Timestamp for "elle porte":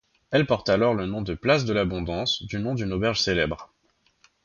0.31-0.67